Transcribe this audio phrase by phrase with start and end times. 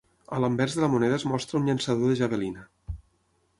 [0.35, 2.67] A l'anvers de la moneda es mostra un llançador de javelina.